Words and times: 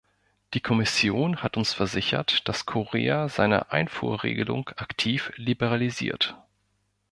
Die 0.55 0.61
Kommission 0.61 1.43
hat 1.43 1.57
uns 1.57 1.73
versichert, 1.73 2.49
dass 2.49 2.65
Korea 2.65 3.29
seine 3.29 3.71
Einfuhrregelung 3.71 4.67
aktiv 4.77 5.31
liberalisiert. 5.35 6.35